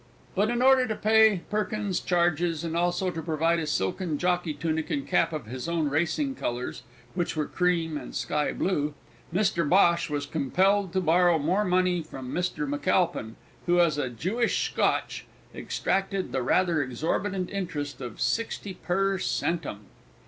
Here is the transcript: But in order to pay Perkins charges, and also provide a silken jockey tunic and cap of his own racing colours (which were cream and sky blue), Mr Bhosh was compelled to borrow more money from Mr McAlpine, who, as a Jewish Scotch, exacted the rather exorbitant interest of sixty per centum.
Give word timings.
But 0.33 0.49
in 0.49 0.63
order 0.63 0.87
to 0.87 0.95
pay 0.95 1.41
Perkins 1.51 1.99
charges, 1.99 2.63
and 2.63 2.75
also 2.75 3.11
provide 3.11 3.59
a 3.59 3.67
silken 3.67 4.17
jockey 4.17 4.51
tunic 4.51 4.89
and 4.89 5.07
cap 5.07 5.31
of 5.31 5.45
his 5.45 5.69
own 5.69 5.89
racing 5.89 6.33
colours 6.33 6.81
(which 7.13 7.35
were 7.35 7.45
cream 7.45 7.97
and 7.99 8.15
sky 8.15 8.51
blue), 8.51 8.95
Mr 9.31 9.63
Bhosh 9.69 10.09
was 10.09 10.25
compelled 10.25 10.91
to 10.93 11.01
borrow 11.01 11.37
more 11.37 11.63
money 11.63 12.01
from 12.01 12.31
Mr 12.31 12.67
McAlpine, 12.67 13.35
who, 13.67 13.79
as 13.79 13.99
a 13.99 14.09
Jewish 14.09 14.71
Scotch, 14.71 15.27
exacted 15.53 16.31
the 16.31 16.41
rather 16.41 16.81
exorbitant 16.81 17.51
interest 17.51 18.01
of 18.01 18.19
sixty 18.19 18.73
per 18.73 19.19
centum. 19.19 19.81